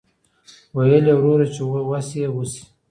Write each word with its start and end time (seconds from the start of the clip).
ویل 0.75 1.05
یې 1.09 1.15
وروره 1.19 1.45
چې 1.53 1.61
وسه 1.89 2.15
یې 2.23 2.29
وشي. 2.35 2.63